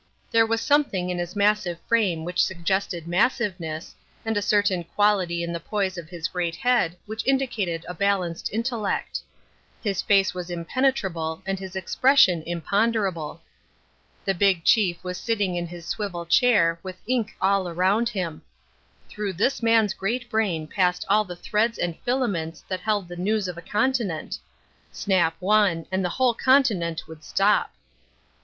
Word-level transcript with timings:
There 0.31 0.47
was 0.47 0.61
something 0.61 1.11
in 1.11 1.19
his 1.19 1.35
massive 1.35 1.77
frame 1.81 2.25
which 2.25 2.43
suggested 2.43 3.07
massiveness, 3.07 3.93
and 4.25 4.35
a 4.35 4.41
certain 4.41 4.83
quality 4.83 5.43
in 5.43 5.53
the 5.53 5.59
poise 5.59 5.95
of 5.95 6.09
his 6.09 6.27
great 6.27 6.55
head 6.55 6.97
which 7.05 7.23
indicated 7.27 7.85
a 7.87 7.93
balanced 7.93 8.51
intellect. 8.51 9.19
His 9.83 10.01
face 10.01 10.33
was 10.33 10.49
impenetrable 10.49 11.43
and 11.45 11.59
his 11.59 11.75
expression 11.75 12.41
imponderable. 12.47 13.43
The 14.25 14.33
big 14.33 14.63
chief 14.63 15.03
was 15.03 15.19
sitting 15.19 15.55
in 15.55 15.67
his 15.67 15.85
swivel 15.85 16.25
chair 16.25 16.79
with 16.81 16.97
ink 17.05 17.35
all 17.39 17.71
round 17.71 18.09
him. 18.09 18.41
Through 19.07 19.33
this 19.33 19.61
man's 19.61 19.93
great 19.93 20.31
brain 20.31 20.65
passed 20.65 21.05
all 21.09 21.25
the 21.25 21.35
threads 21.35 21.77
and 21.77 21.95
filaments 21.99 22.63
that 22.67 22.79
held 22.79 23.07
the 23.07 23.17
news 23.17 23.47
of 23.47 23.55
a 23.55 23.61
continent. 23.61 24.39
Snap 24.91 25.35
one, 25.39 25.85
and 25.91 26.03
the 26.03 26.09
whole 26.09 26.33
continent 26.33 27.03
would 27.07 27.23
stop. 27.23 27.71